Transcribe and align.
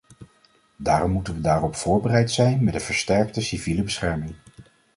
Daarom 0.75 1.11
moeten 1.11 1.33
we 1.33 1.41
daarop 1.41 1.75
voorbereid 1.75 2.31
zijn 2.31 2.63
met 2.63 2.73
een 2.73 2.81
versterkte 2.81 3.41
civiele 3.41 3.83
bescherming. 3.83 4.35